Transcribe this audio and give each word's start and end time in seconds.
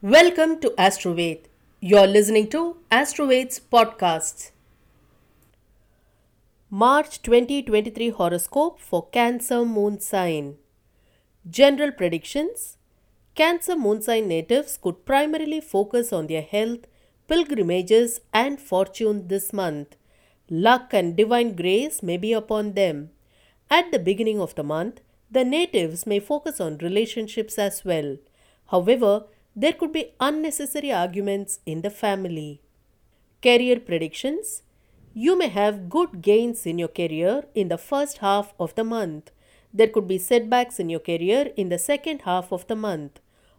Welcome 0.00 0.60
to 0.60 0.72
Astroved. 0.78 1.48
You're 1.80 2.06
listening 2.06 2.50
to 2.50 2.76
Astroved's 2.88 3.58
podcasts. 3.58 4.52
March 6.70 7.20
2023 7.20 8.10
horoscope 8.10 8.78
for 8.78 9.08
Cancer 9.08 9.64
moon 9.64 9.98
sign. 9.98 10.54
General 11.50 11.90
predictions 11.90 12.76
Cancer 13.34 13.74
moon 13.74 14.00
sign 14.00 14.28
natives 14.28 14.78
could 14.80 15.04
primarily 15.04 15.60
focus 15.60 16.12
on 16.12 16.28
their 16.28 16.42
health, 16.42 16.86
pilgrimages, 17.26 18.20
and 18.32 18.60
fortune 18.60 19.26
this 19.26 19.52
month. 19.52 19.96
Luck 20.48 20.94
and 20.94 21.16
divine 21.16 21.56
grace 21.56 22.04
may 22.04 22.18
be 22.18 22.32
upon 22.32 22.74
them. 22.74 23.10
At 23.68 23.90
the 23.90 23.98
beginning 23.98 24.40
of 24.40 24.54
the 24.54 24.62
month, 24.62 25.00
the 25.28 25.44
natives 25.44 26.06
may 26.06 26.20
focus 26.20 26.60
on 26.60 26.78
relationships 26.78 27.58
as 27.58 27.84
well. 27.84 28.18
However, 28.68 29.24
there 29.62 29.72
could 29.72 29.92
be 29.92 30.12
unnecessary 30.20 30.92
arguments 30.92 31.58
in 31.66 31.82
the 31.82 31.90
family. 31.90 32.60
Career 33.42 33.80
predictions 33.80 34.62
You 35.12 35.36
may 35.36 35.48
have 35.48 35.88
good 35.94 36.22
gains 36.22 36.64
in 36.64 36.78
your 36.78 36.94
career 36.98 37.32
in 37.56 37.66
the 37.66 37.78
first 37.86 38.18
half 38.18 38.54
of 38.60 38.76
the 38.76 38.84
month. 38.84 39.32
There 39.74 39.88
could 39.88 40.06
be 40.06 40.18
setbacks 40.18 40.78
in 40.78 40.88
your 40.90 41.00
career 41.00 41.50
in 41.56 41.70
the 41.70 41.78
second 41.78 42.22
half 42.22 42.52
of 42.52 42.68
the 42.68 42.76
month. 42.76 43.18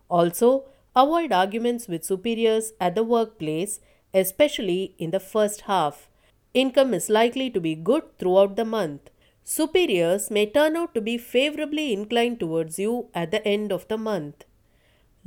Also, 0.09 0.63
avoid 0.95 1.33
arguments 1.33 1.89
with 1.89 2.05
superiors 2.05 2.71
at 2.79 2.95
the 2.95 3.03
workplace, 3.03 3.81
especially 4.13 4.95
in 4.97 5.11
the 5.11 5.19
first 5.19 5.61
half. 5.71 6.07
Income 6.53 6.93
is 6.93 7.09
likely 7.09 7.49
to 7.49 7.59
be 7.59 7.75
good 7.75 8.17
throughout 8.17 8.55
the 8.55 8.69
month. 8.79 9.09
Superiors 9.43 10.31
may 10.31 10.45
turn 10.45 10.77
out 10.77 10.93
to 10.93 11.01
be 11.01 11.17
favorably 11.17 11.91
inclined 11.91 12.39
towards 12.39 12.79
you 12.79 13.09
at 13.13 13.31
the 13.31 13.45
end 13.45 13.73
of 13.73 13.85
the 13.89 13.97
month. 13.97 14.45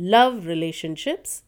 Love 0.04 0.46
relationships. 0.46 1.44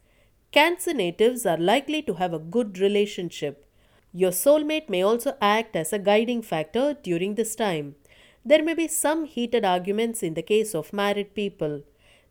Cancer 0.53 0.95
natives 0.95 1.45
are 1.45 1.59
likely 1.59 2.01
to 2.01 2.15
have 2.15 2.33
a 2.33 2.39
good 2.39 2.79
relationship. 2.79 3.67
Your 4.13 4.31
soulmate 4.31 4.89
may 4.89 5.03
also 5.03 5.37
act 5.43 5.75
as 5.75 5.93
a 5.93 5.99
guiding 5.99 6.41
factor 6.41 6.95
during 7.03 7.35
this 7.35 7.57
time. 7.57 7.97
There 8.45 8.63
may 8.63 8.75
be 8.75 8.87
some 8.87 9.25
heated 9.25 9.65
arguments 9.65 10.23
in 10.23 10.35
the 10.35 10.43
case 10.43 10.73
of 10.73 10.93
married 10.93 11.35
people. 11.35 11.83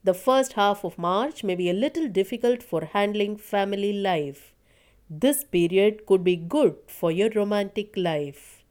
The 0.05 0.13
first 0.13 0.53
half 0.53 0.85
of 0.85 0.97
March 0.97 1.43
may 1.43 1.55
be 1.55 1.69
a 1.69 1.73
little 1.73 2.07
difficult 2.07 2.63
for 2.63 2.85
handling 2.85 3.35
family 3.35 3.91
life. 3.91 4.53
This 5.09 5.43
period 5.43 6.05
could 6.05 6.23
be 6.23 6.37
good 6.37 6.77
for 6.87 7.11
your 7.11 7.31
romantic 7.31 7.97
life. 7.97 8.63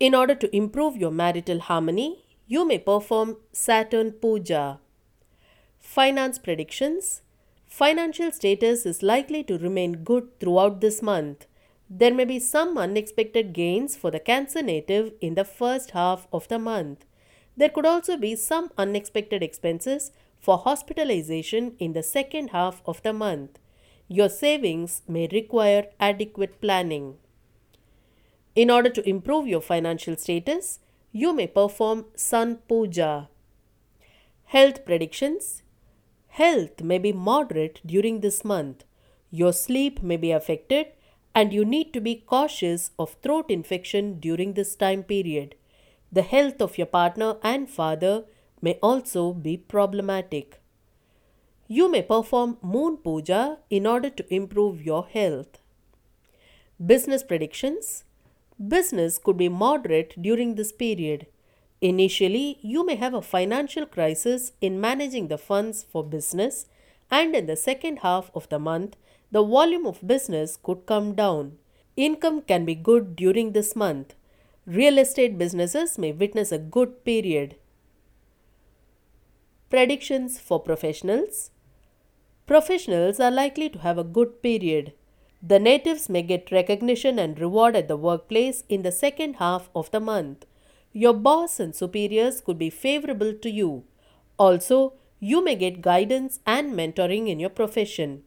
In 0.00 0.14
order 0.14 0.34
to 0.36 0.56
improve 0.56 0.96
your 0.96 1.10
marital 1.10 1.60
harmony, 1.60 2.24
you 2.46 2.66
may 2.66 2.78
perform 2.78 3.36
Saturn 3.52 4.12
Puja. 4.12 4.78
Finance 5.82 6.38
predictions 6.38 7.20
Financial 7.66 8.30
status 8.32 8.86
is 8.86 9.02
likely 9.02 9.42
to 9.44 9.58
remain 9.58 10.04
good 10.04 10.40
throughout 10.40 10.80
this 10.80 11.02
month. 11.02 11.44
There 11.90 12.14
may 12.14 12.24
be 12.24 12.38
some 12.38 12.78
unexpected 12.78 13.52
gains 13.52 13.94
for 13.94 14.10
the 14.10 14.20
Cancer 14.20 14.62
native 14.62 15.12
in 15.20 15.34
the 15.34 15.44
first 15.44 15.90
half 15.90 16.26
of 16.32 16.48
the 16.48 16.58
month. 16.58 17.04
There 17.56 17.68
could 17.68 17.84
also 17.84 18.16
be 18.16 18.36
some 18.36 18.70
unexpected 18.78 19.42
expenses 19.42 20.12
for 20.40 20.56
hospitalization 20.56 21.74
in 21.78 21.92
the 21.92 22.02
second 22.02 22.50
half 22.50 22.80
of 22.86 23.02
the 23.02 23.12
month. 23.12 23.58
Your 24.08 24.30
savings 24.30 25.02
may 25.06 25.28
require 25.30 25.88
adequate 26.00 26.60
planning. 26.62 27.16
In 28.54 28.70
order 28.70 28.88
to 28.88 29.06
improve 29.06 29.46
your 29.46 29.60
financial 29.60 30.16
status, 30.16 30.78
you 31.10 31.34
may 31.34 31.48
perform 31.48 32.06
Sun 32.14 32.60
Puja. 32.68 33.28
Health 34.44 34.86
predictions 34.86 35.62
Health 36.36 36.82
may 36.82 36.96
be 36.96 37.12
moderate 37.12 37.80
during 37.84 38.20
this 38.20 38.42
month. 38.42 38.84
Your 39.30 39.52
sleep 39.52 40.02
may 40.02 40.16
be 40.16 40.30
affected 40.30 40.86
and 41.34 41.52
you 41.52 41.62
need 41.62 41.92
to 41.92 42.00
be 42.00 42.24
cautious 42.26 42.90
of 42.98 43.16
throat 43.22 43.50
infection 43.50 44.18
during 44.18 44.54
this 44.54 44.74
time 44.74 45.02
period. 45.02 45.54
The 46.10 46.22
health 46.22 46.62
of 46.62 46.78
your 46.78 46.86
partner 46.86 47.36
and 47.42 47.68
father 47.68 48.24
may 48.62 48.78
also 48.82 49.34
be 49.34 49.58
problematic. 49.58 50.58
You 51.68 51.90
may 51.90 52.00
perform 52.00 52.56
Moon 52.62 52.96
Puja 52.96 53.58
in 53.68 53.86
order 53.86 54.08
to 54.08 54.34
improve 54.34 54.80
your 54.80 55.06
health. 55.06 55.58
Business 56.84 57.22
predictions 57.22 58.04
Business 58.68 59.18
could 59.18 59.36
be 59.36 59.50
moderate 59.50 60.14
during 60.22 60.54
this 60.54 60.72
period. 60.72 61.26
Initially, 61.82 62.58
you 62.62 62.86
may 62.86 62.94
have 62.94 63.12
a 63.12 63.20
financial 63.20 63.86
crisis 63.86 64.52
in 64.60 64.80
managing 64.80 65.26
the 65.26 65.36
funds 65.36 65.82
for 65.82 66.04
business, 66.04 66.66
and 67.10 67.34
in 67.34 67.46
the 67.46 67.56
second 67.56 67.98
half 67.98 68.30
of 68.36 68.48
the 68.50 68.60
month, 68.60 68.96
the 69.32 69.42
volume 69.42 69.84
of 69.84 70.06
business 70.06 70.56
could 70.56 70.86
come 70.86 71.14
down. 71.14 71.58
Income 71.96 72.42
can 72.42 72.64
be 72.64 72.76
good 72.76 73.16
during 73.16 73.50
this 73.50 73.74
month. 73.74 74.14
Real 74.64 74.96
estate 74.96 75.36
businesses 75.36 75.98
may 75.98 76.12
witness 76.12 76.52
a 76.52 76.58
good 76.58 77.04
period. 77.04 77.56
Predictions 79.68 80.38
for 80.38 80.60
professionals 80.60 81.50
Professionals 82.46 83.18
are 83.18 83.30
likely 83.32 83.68
to 83.68 83.80
have 83.80 83.98
a 83.98 84.04
good 84.04 84.40
period. 84.40 84.92
The 85.42 85.58
natives 85.58 86.08
may 86.08 86.22
get 86.22 86.52
recognition 86.52 87.18
and 87.18 87.40
reward 87.40 87.74
at 87.74 87.88
the 87.88 87.96
workplace 87.96 88.62
in 88.68 88.82
the 88.82 88.92
second 88.92 89.36
half 89.36 89.68
of 89.74 89.90
the 89.90 89.98
month. 89.98 90.46
Your 90.92 91.14
boss 91.14 91.58
and 91.58 91.74
superiors 91.74 92.40
could 92.40 92.58
be 92.58 92.70
favorable 92.70 93.32
to 93.34 93.50
you. 93.50 93.84
Also, 94.38 94.94
you 95.20 95.42
may 95.42 95.56
get 95.56 95.80
guidance 95.80 96.40
and 96.46 96.72
mentoring 96.72 97.28
in 97.28 97.40
your 97.40 97.50
profession. 97.50 98.24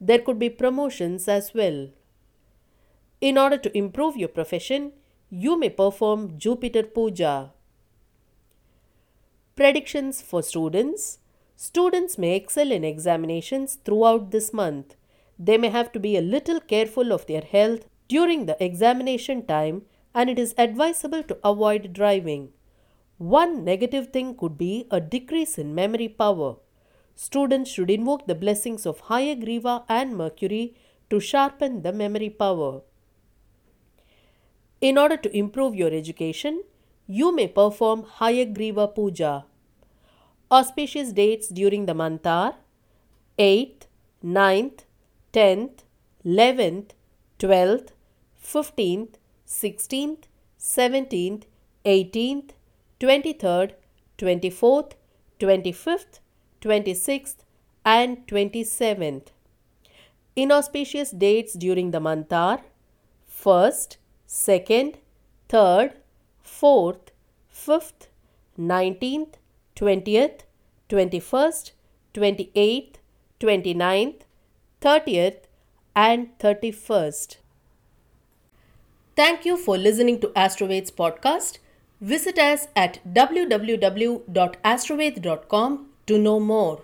There 0.00 0.18
could 0.18 0.38
be 0.38 0.48
promotions 0.48 1.28
as 1.28 1.52
well. 1.54 1.88
In 3.20 3.36
order 3.36 3.56
to 3.58 3.76
improve 3.76 4.16
your 4.16 4.28
profession, 4.28 4.92
you 5.30 5.58
may 5.58 5.70
perform 5.70 6.38
Jupiter 6.38 6.82
Puja. 6.82 7.52
Predictions 9.56 10.22
for 10.22 10.42
students 10.42 11.18
Students 11.58 12.18
may 12.18 12.36
excel 12.36 12.70
in 12.70 12.84
examinations 12.84 13.78
throughout 13.82 14.30
this 14.30 14.52
month. 14.52 14.94
They 15.38 15.56
may 15.56 15.68
have 15.68 15.90
to 15.92 15.98
be 15.98 16.14
a 16.16 16.20
little 16.20 16.60
careful 16.60 17.12
of 17.12 17.26
their 17.26 17.40
health 17.40 17.86
during 18.08 18.44
the 18.44 18.62
examination 18.62 19.46
time 19.46 19.86
and 20.16 20.30
it 20.30 20.38
is 20.38 20.54
advisable 20.56 21.22
to 21.22 21.38
avoid 21.44 21.92
driving. 21.92 22.48
One 23.18 23.64
negative 23.64 24.06
thing 24.14 24.34
could 24.34 24.56
be 24.56 24.86
a 24.90 24.98
decrease 24.98 25.58
in 25.58 25.74
memory 25.74 26.08
power. 26.08 26.56
Students 27.14 27.70
should 27.70 27.90
invoke 27.90 28.26
the 28.26 28.34
blessings 28.34 28.86
of 28.86 29.02
Hayagriva 29.10 29.84
and 29.88 30.16
Mercury 30.16 30.74
to 31.10 31.20
sharpen 31.20 31.82
the 31.82 31.92
memory 31.92 32.30
power. 32.30 32.80
In 34.80 34.96
order 34.96 35.18
to 35.18 35.36
improve 35.36 35.74
your 35.74 35.92
education, 35.92 36.62
you 37.06 37.34
may 37.34 37.48
perform 37.48 38.04
Hayagriva 38.18 38.94
Puja. 38.94 39.44
Auspicious 40.50 41.12
dates 41.12 41.48
during 41.48 41.84
the 41.84 41.94
month 41.94 42.26
are 42.26 42.54
8th, 43.38 43.82
9th, 44.24 44.80
10th, 45.34 45.80
11th, 46.24 46.90
12th, 47.38 47.88
15th, 48.42 49.14
16th, 49.46 50.24
17th, 50.58 51.44
18th, 51.84 52.50
23rd, 53.00 53.72
24th, 54.18 54.92
25th, 55.38 56.18
26th, 56.60 57.36
and 57.84 58.26
27th. 58.26 59.28
Inauspicious 60.34 61.10
dates 61.12 61.54
during 61.54 61.92
the 61.92 62.00
month 62.00 62.32
are 62.32 62.60
1st, 63.30 63.96
2nd, 64.28 64.96
3rd, 65.48 65.92
4th, 66.44 67.08
5th, 67.54 68.08
19th, 68.58 69.34
20th, 69.76 70.40
21st, 70.88 71.72
28th, 72.14 72.94
29th, 73.40 74.20
30th, 74.80 75.40
and 75.94 76.38
31st. 76.38 77.36
Thank 79.16 79.44
you 79.44 79.56
for 79.56 79.76
listening 79.76 80.20
to 80.20 80.28
Astroved's 80.36 80.92
podcast. 80.92 81.58
Visit 82.00 82.38
us 82.38 82.68
at 82.76 83.00
www.astroved.com 83.12 85.86
to 86.06 86.18
know 86.18 86.38
more. 86.38 86.82